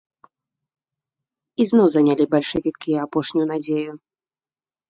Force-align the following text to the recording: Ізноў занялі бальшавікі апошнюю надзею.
Ізноў 1.65 1.87
занялі 1.97 2.23
бальшавікі 2.33 2.91
апошнюю 3.05 3.45
надзею. 3.55 3.93